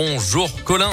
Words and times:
Bonjour 0.00 0.48
Colin. 0.64 0.92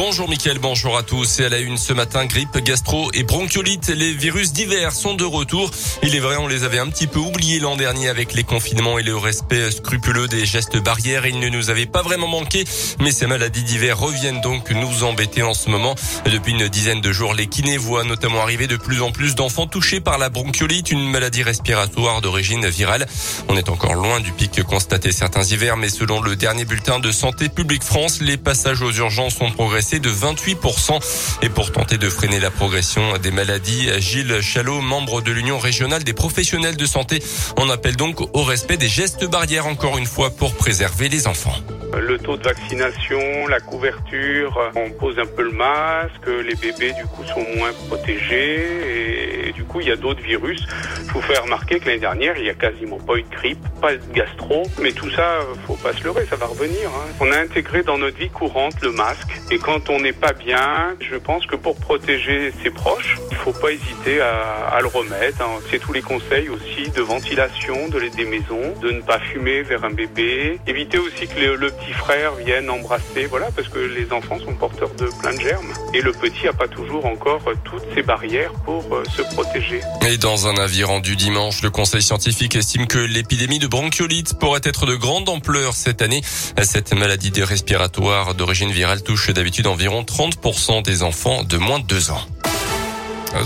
Bonjour 0.00 0.28
Mickaël, 0.28 0.60
bonjour 0.60 0.96
à 0.96 1.02
tous. 1.02 1.40
Et 1.40 1.44
à 1.44 1.48
la 1.48 1.58
une 1.58 1.76
ce 1.76 1.92
matin, 1.92 2.24
grippe, 2.24 2.56
gastro 2.58 3.10
et 3.14 3.24
bronchiolite. 3.24 3.88
Les 3.88 4.12
virus 4.12 4.52
divers 4.52 4.92
sont 4.92 5.14
de 5.14 5.24
retour. 5.24 5.72
Il 6.04 6.14
est 6.14 6.20
vrai, 6.20 6.36
on 6.36 6.46
les 6.46 6.62
avait 6.62 6.78
un 6.78 6.86
petit 6.86 7.08
peu 7.08 7.18
oubliés 7.18 7.58
l'an 7.58 7.74
dernier 7.74 8.08
avec 8.08 8.32
les 8.32 8.44
confinements 8.44 9.00
et 9.00 9.02
le 9.02 9.16
respect 9.16 9.72
scrupuleux 9.72 10.28
des 10.28 10.46
gestes 10.46 10.76
barrières. 10.76 11.26
Ils 11.26 11.40
ne 11.40 11.48
nous 11.48 11.68
avaient 11.68 11.86
pas 11.86 12.02
vraiment 12.02 12.28
manqué. 12.28 12.62
Mais 13.00 13.10
ces 13.10 13.26
maladies 13.26 13.64
divers 13.64 13.98
reviennent 13.98 14.40
donc 14.40 14.70
nous 14.70 15.02
embêter 15.02 15.42
en 15.42 15.52
ce 15.52 15.68
moment. 15.68 15.96
Depuis 16.26 16.52
une 16.52 16.68
dizaine 16.68 17.00
de 17.00 17.10
jours, 17.10 17.34
les 17.34 17.48
kinés 17.48 17.76
voient 17.76 18.04
notamment 18.04 18.40
arriver 18.40 18.68
de 18.68 18.76
plus 18.76 19.02
en 19.02 19.10
plus 19.10 19.34
d'enfants 19.34 19.66
touchés 19.66 19.98
par 19.98 20.16
la 20.16 20.28
bronchiolite, 20.28 20.92
une 20.92 21.10
maladie 21.10 21.42
respiratoire 21.42 22.20
d'origine 22.20 22.68
virale. 22.68 23.08
On 23.48 23.56
est 23.56 23.68
encore 23.68 23.94
loin 23.94 24.20
du 24.20 24.30
pic 24.30 24.62
constaté 24.62 25.10
certains 25.10 25.42
hivers, 25.42 25.76
mais 25.76 25.88
selon 25.88 26.20
le 26.20 26.36
dernier 26.36 26.64
bulletin 26.64 27.00
de 27.00 27.10
Santé 27.10 27.48
publique 27.48 27.82
France, 27.82 28.20
les 28.20 28.36
passages 28.36 28.80
aux 28.80 28.92
urgences 28.92 29.40
ont 29.40 29.50
progressé 29.50 29.87
de 29.96 30.10
28%. 30.10 31.38
Et 31.40 31.48
pour 31.48 31.72
tenter 31.72 31.96
de 31.96 32.10
freiner 32.10 32.40
la 32.40 32.50
progression 32.50 33.16
des 33.16 33.30
maladies, 33.30 33.88
Gilles 33.98 34.42
Chalot, 34.42 34.82
membre 34.82 35.22
de 35.22 35.32
l'Union 35.32 35.58
régionale 35.58 36.04
des 36.04 36.12
professionnels 36.12 36.76
de 36.76 36.84
santé, 36.84 37.22
en 37.56 37.70
appelle 37.70 37.96
donc 37.96 38.20
au 38.36 38.42
respect 38.42 38.76
des 38.76 38.88
gestes 38.88 39.24
barrières 39.24 39.66
encore 39.66 39.96
une 39.96 40.06
fois 40.06 40.28
pour 40.30 40.54
préserver 40.54 41.08
les 41.08 41.26
enfants. 41.26 41.56
Le 41.98 42.18
taux 42.18 42.36
de 42.36 42.42
vaccination, 42.42 43.46
la 43.48 43.60
couverture, 43.60 44.60
on 44.76 44.90
pose 44.90 45.18
un 45.18 45.26
peu 45.26 45.42
le 45.42 45.52
masque, 45.52 46.26
les 46.26 46.54
bébés 46.54 46.92
du 46.92 47.04
coup 47.04 47.24
sont 47.24 47.44
moins 47.56 47.72
protégés 47.88 49.48
et 49.48 49.52
du 49.52 49.64
il 49.76 49.88
y 49.88 49.92
a 49.92 49.96
d'autres 49.96 50.22
virus. 50.22 50.66
Je 51.06 51.12
vous 51.12 51.22
fais 51.22 51.38
remarquer 51.38 51.78
que 51.78 51.86
l'année 51.86 52.00
dernière 52.00 52.36
il 52.36 52.44
n'y 52.44 52.50
a 52.50 52.54
quasiment 52.54 52.98
pas 52.98 53.16
eu 53.16 53.22
de 53.22 53.30
grippe, 53.30 53.64
pas 53.80 53.94
de 53.94 54.12
gastro, 54.12 54.64
mais 54.80 54.92
tout 54.92 55.10
ça 55.10 55.40
faut 55.66 55.76
pas 55.76 55.92
se 55.92 56.02
leurrer, 56.04 56.26
ça 56.28 56.36
va 56.36 56.46
revenir. 56.46 56.88
Hein. 56.88 57.08
On 57.20 57.30
a 57.30 57.38
intégré 57.38 57.82
dans 57.82 57.98
notre 57.98 58.16
vie 58.16 58.30
courante 58.30 58.80
le 58.82 58.92
masque 58.92 59.40
et 59.50 59.58
quand 59.58 59.90
on 59.90 60.00
n'est 60.00 60.12
pas 60.12 60.32
bien, 60.32 60.96
je 61.00 61.16
pense 61.16 61.46
que 61.46 61.56
pour 61.56 61.76
protéger 61.76 62.52
ses 62.62 62.70
proches, 62.70 63.16
il 63.30 63.36
faut 63.36 63.52
pas 63.52 63.70
hésiter 63.70 64.20
à, 64.20 64.78
le 64.80 64.86
remettre. 64.86 65.42
Hein. 65.42 65.60
C'est 65.70 65.78
tous 65.78 65.92
les 65.92 66.02
conseils 66.02 66.48
aussi 66.48 66.90
de 66.90 67.02
ventilation 67.02 67.88
de 67.88 67.98
des 67.98 68.24
maisons, 68.24 68.74
de 68.80 68.90
ne 68.90 69.00
pas 69.00 69.18
fumer 69.18 69.62
vers 69.62 69.84
un 69.84 69.90
bébé, 69.90 70.58
éviter 70.66 70.98
aussi 70.98 71.26
que 71.26 71.40
le, 71.40 71.70
petits 71.70 71.92
frères 71.92 72.34
viennent 72.34 72.70
embrasser, 72.70 73.26
voilà, 73.26 73.48
parce 73.54 73.68
que 73.68 73.78
les 73.78 74.12
enfants 74.12 74.38
sont 74.38 74.54
porteurs 74.54 74.90
de 74.94 75.08
plein 75.20 75.34
de 75.34 75.40
germes. 75.40 75.72
Et 75.94 76.00
le 76.00 76.12
petit 76.12 76.46
n'a 76.46 76.52
pas 76.52 76.68
toujours 76.68 77.04
encore 77.06 77.42
toutes 77.64 77.84
ces 77.94 78.02
barrières 78.02 78.52
pour 78.64 78.84
euh, 78.94 79.04
se 79.04 79.22
protéger. 79.34 79.57
Et 80.06 80.18
dans 80.18 80.46
un 80.46 80.56
avis 80.56 80.84
rendu 80.84 81.16
dimanche, 81.16 81.62
le 81.62 81.70
Conseil 81.70 82.02
scientifique 82.02 82.56
estime 82.56 82.86
que 82.86 82.98
l'épidémie 82.98 83.58
de 83.58 83.66
bronchiolite 83.66 84.34
pourrait 84.38 84.60
être 84.64 84.86
de 84.86 84.94
grande 84.94 85.28
ampleur 85.28 85.74
cette 85.74 86.02
année. 86.02 86.22
Cette 86.62 86.92
maladie 86.92 87.30
respiratoire 87.42 88.34
d'origine 88.34 88.70
virale 88.70 89.02
touche 89.02 89.30
d'habitude 89.30 89.66
environ 89.66 90.02
30% 90.02 90.82
des 90.82 91.02
enfants 91.02 91.44
de 91.44 91.56
moins 91.56 91.78
de 91.78 91.84
2 91.84 92.10
ans. 92.10 92.26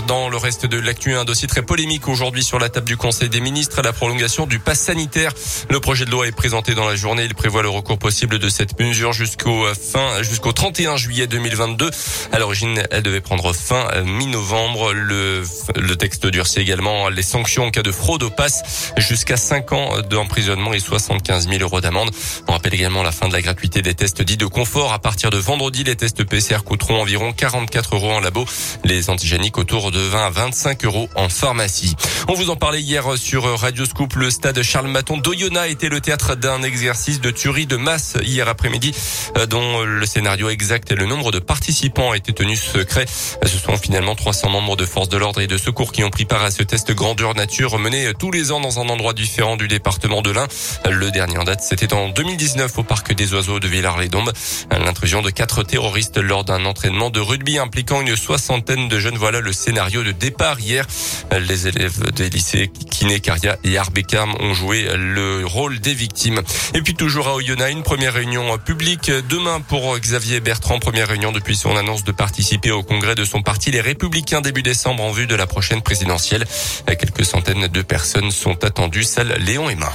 Dans 0.07 0.29
le 0.29 0.37
reste 0.37 0.65
de 0.65 0.79
l'actu, 0.79 1.15
un 1.15 1.25
dossier 1.25 1.47
très 1.47 1.61
polémique 1.61 2.07
aujourd'hui 2.07 2.43
sur 2.43 2.59
la 2.59 2.69
table 2.69 2.87
du 2.87 2.97
Conseil 2.97 3.29
des 3.29 3.39
ministres, 3.39 3.81
la 3.81 3.93
prolongation 3.93 4.45
du 4.45 4.59
pass 4.59 4.79
sanitaire. 4.79 5.33
Le 5.69 5.79
projet 5.79 6.05
de 6.05 6.11
loi 6.11 6.27
est 6.27 6.31
présenté 6.31 6.73
dans 6.73 6.87
la 6.87 6.95
journée. 6.95 7.25
Il 7.25 7.35
prévoit 7.35 7.61
le 7.61 7.69
recours 7.69 7.99
possible 7.99 8.39
de 8.39 8.49
cette 8.49 8.79
mesure 8.79 9.13
jusqu'au 9.13 9.65
fin, 9.75 10.23
jusqu'au 10.23 10.51
31 10.51 10.97
juillet 10.97 11.27
2022. 11.27 11.91
À 12.31 12.39
l'origine, 12.39 12.83
elle 12.91 13.03
devait 13.03 13.21
prendre 13.21 13.53
fin 13.53 13.87
mi-novembre. 14.03 14.93
Le, 14.93 15.43
le 15.75 15.95
texte 15.95 16.25
durcit 16.25 16.59
également 16.59 17.09
les 17.09 17.23
sanctions 17.23 17.65
en 17.65 17.71
cas 17.71 17.83
de 17.83 17.91
fraude 17.91 18.23
au 18.23 18.29
pass 18.29 18.93
jusqu'à 18.97 19.37
5 19.37 19.71
ans 19.73 20.01
d'emprisonnement 20.09 20.73
et 20.73 20.79
75 20.79 21.47
000 21.47 21.61
euros 21.61 21.81
d'amende. 21.81 22.11
On 22.47 22.53
rappelle 22.53 22.73
également 22.73 23.03
la 23.03 23.11
fin 23.11 23.27
de 23.27 23.33
la 23.33 23.41
gratuité 23.41 23.81
des 23.81 23.93
tests 23.93 24.21
dits 24.21 24.37
de 24.37 24.45
confort. 24.45 24.93
À 24.93 24.99
partir 24.99 25.29
de 25.29 25.37
vendredi, 25.37 25.83
les 25.83 25.95
tests 25.95 26.23
PCR 26.23 26.63
coûteront 26.65 27.01
environ 27.01 27.31
44 27.33 27.95
euros 27.95 28.11
en 28.11 28.19
labo. 28.19 28.45
Les 28.83 29.09
antigéniques 29.09 29.57
autour 29.57 29.82
de 29.91 29.99
20 29.99 30.25
à 30.25 30.29
25 30.29 30.85
euros 30.85 31.09
en 31.15 31.29
pharmacie. 31.29 31.95
On 32.27 32.33
vous 32.33 32.49
en 32.49 32.55
parlait 32.55 32.81
hier 32.81 33.05
sur 33.17 33.43
Radio 33.59 33.85
Scoop. 33.85 34.15
Le 34.15 34.29
stade 34.29 34.61
Charles 34.61 34.87
Maton 34.87 35.17
d'Oyonnax 35.17 35.71
était 35.71 35.89
le 35.89 35.99
théâtre 35.99 36.35
d'un 36.35 36.63
exercice 36.63 37.19
de 37.21 37.31
tuerie 37.31 37.65
de 37.65 37.77
masse 37.77 38.15
hier 38.21 38.47
après-midi, 38.47 38.93
euh, 39.37 39.45
dont 39.45 39.81
le 39.81 40.05
scénario 40.05 40.49
exact 40.49 40.91
et 40.91 40.95
le 40.95 41.05
nombre 41.05 41.31
de 41.31 41.39
participants 41.39 42.11
a 42.11 42.17
été 42.17 42.33
tenu 42.33 42.55
secret. 42.55 43.05
Ce 43.07 43.57
sont 43.57 43.77
finalement 43.77 44.15
300 44.15 44.49
membres 44.49 44.75
de 44.75 44.85
forces 44.85 45.09
de 45.09 45.17
l'ordre 45.17 45.41
et 45.41 45.47
de 45.47 45.57
secours 45.57 45.91
qui 45.91 46.03
ont 46.03 46.09
pris 46.09 46.25
part 46.25 46.43
à 46.43 46.51
ce 46.51 46.63
test 46.63 46.91
grandeur 46.93 47.35
nature 47.35 47.77
mené 47.79 48.11
tous 48.17 48.31
les 48.31 48.51
ans 48.51 48.59
dans 48.59 48.79
un 48.79 48.89
endroit 48.89 49.13
différent 49.13 49.57
du 49.57 49.67
département 49.67 50.21
de 50.21 50.31
l'Ain. 50.31 50.47
Le 50.89 51.11
dernier 51.11 51.37
en 51.37 51.43
date, 51.43 51.61
c'était 51.61 51.93
en 51.93 52.09
2019 52.09 52.77
au 52.77 52.83
parc 52.83 53.13
des 53.13 53.33
oiseaux 53.33 53.59
de 53.59 53.67
Villars-les-Dombes. 53.67 54.31
L'intrusion 54.71 55.21
de 55.21 55.29
quatre 55.29 55.63
terroristes 55.63 56.17
lors 56.17 56.43
d'un 56.43 56.65
entraînement 56.65 57.09
de 57.09 57.19
rugby 57.19 57.57
impliquant 57.57 58.01
une 58.01 58.15
soixantaine 58.15 58.87
de 58.87 58.99
jeunes. 58.99 59.17
Voilà 59.17 59.39
le 59.39 59.53
scénario 59.63 60.03
de 60.03 60.11
départ 60.11 60.59
hier. 60.59 60.85
Les 61.31 61.67
élèves 61.67 62.11
des 62.11 62.29
lycées 62.29 62.69
Kiné, 62.91 63.21
Caria 63.21 63.57
et 63.63 63.77
Arbecam 63.77 64.33
ont 64.41 64.53
joué 64.53 64.87
le 64.93 65.45
rôle 65.45 65.79
des 65.79 65.93
victimes. 65.93 66.41
Et 66.73 66.81
puis 66.81 66.95
toujours 66.95 67.29
à 67.29 67.35
Oyonnax, 67.35 67.71
une 67.71 67.83
première 67.83 68.13
réunion 68.13 68.57
publique 68.57 69.09
demain 69.29 69.61
pour 69.61 69.97
Xavier 69.97 70.41
Bertrand. 70.41 70.79
Première 70.79 71.07
réunion 71.07 71.31
depuis 71.31 71.55
son 71.55 71.77
annonce 71.77 72.03
de 72.03 72.11
participer 72.11 72.71
au 72.71 72.83
congrès 72.83 73.15
de 73.15 73.23
son 73.23 73.41
parti 73.41 73.71
Les 73.71 73.81
Républicains 73.81 74.41
début 74.41 74.63
décembre 74.63 75.01
en 75.03 75.11
vue 75.11 75.27
de 75.27 75.35
la 75.35 75.47
prochaine 75.47 75.81
présidentielle. 75.81 76.45
Quelques 76.85 77.25
centaines 77.25 77.67
de 77.67 77.81
personnes 77.81 78.31
sont 78.31 78.65
attendues, 78.65 79.05
salle 79.05 79.33
Léon 79.39 79.69
et 79.69 79.75
Main. 79.75 79.93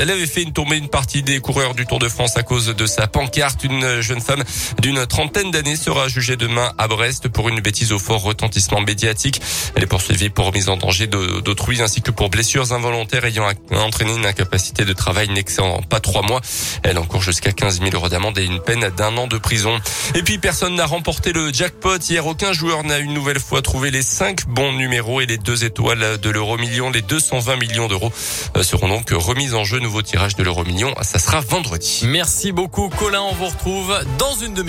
Elle 0.00 0.10
avait 0.12 0.26
fait 0.26 0.42
une 0.42 0.52
tombée 0.52 0.76
une 0.76 0.88
partie 0.88 1.22
des 1.22 1.40
coureurs 1.40 1.74
du 1.74 1.84
Tour 1.84 1.98
de 1.98 2.08
France 2.08 2.36
à 2.36 2.44
cause 2.44 2.66
de 2.66 2.86
sa 2.86 3.08
pancarte. 3.08 3.64
Une 3.64 4.00
jeune 4.00 4.20
femme 4.20 4.44
d'une 4.80 5.04
trentaine 5.06 5.50
d'années 5.50 5.74
sera 5.74 6.06
jugée 6.06 6.36
demain 6.36 6.72
à 6.78 6.86
Brest 6.86 7.28
pour 7.28 7.48
une 7.48 7.60
bêtise 7.60 7.92
au 7.92 7.98
fort 7.98 8.22
retentissement 8.22 8.80
médiatique. 8.80 9.40
Elle 9.74 9.82
est 9.82 9.86
poursuivie 9.86 10.28
pour 10.28 10.52
mise 10.52 10.68
en 10.68 10.76
danger 10.76 11.08
d'autrui 11.08 11.82
ainsi 11.82 12.00
que 12.00 12.12
pour 12.12 12.30
blessures 12.30 12.72
involontaires 12.72 13.24
ayant 13.24 13.48
entraîné 13.72 14.14
une 14.14 14.26
incapacité 14.26 14.84
de 14.84 14.92
travail 14.92 15.28
n'excédant 15.30 15.82
pas 15.82 15.98
trois 15.98 16.22
mois. 16.22 16.40
Elle 16.84 16.98
encourt 16.98 17.22
jusqu'à 17.22 17.50
15 17.50 17.80
000 17.80 17.90
euros 17.92 18.08
d'amende 18.08 18.38
et 18.38 18.44
une 18.44 18.60
peine 18.60 18.88
d'un 18.96 19.16
an 19.16 19.26
de 19.26 19.38
prison. 19.38 19.80
Et 20.14 20.22
puis 20.22 20.38
personne 20.38 20.76
n'a 20.76 20.86
remporté 20.86 21.32
le 21.32 21.52
jackpot. 21.52 21.98
Hier, 22.08 22.24
aucun 22.24 22.52
joueur 22.52 22.84
n'a 22.84 22.98
une 22.98 23.14
nouvelle 23.14 23.40
fois 23.40 23.62
trouvé 23.62 23.90
les 23.90 24.02
cinq 24.02 24.46
bons 24.46 24.72
numéros 24.72 25.20
et 25.20 25.26
les 25.26 25.38
deux 25.38 25.64
étoiles 25.64 26.18
de 26.18 26.30
l'euro 26.30 26.56
million. 26.56 26.90
Les 26.90 27.02
220 27.02 27.56
millions 27.56 27.88
d'euros 27.88 28.12
euh, 28.56 28.62
seront 28.62 28.88
donc 28.88 29.10
remis 29.10 29.54
en 29.54 29.64
jeu 29.64 29.80
nouveau 29.88 30.02
tirage 30.02 30.36
de 30.36 30.42
l'euro 30.42 30.64
million. 30.64 30.92
Ça 31.00 31.18
sera 31.18 31.40
vendredi. 31.40 32.02
Merci 32.04 32.52
beaucoup, 32.52 32.90
Colin. 32.90 33.22
On 33.22 33.32
vous 33.32 33.46
retrouve 33.46 33.98
dans 34.18 34.34
une 34.34 34.52
demi 34.52 34.66